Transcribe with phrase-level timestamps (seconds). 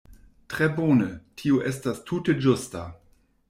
[0.53, 1.09] Tre bone;
[1.41, 2.87] tio estas tute ĝusta.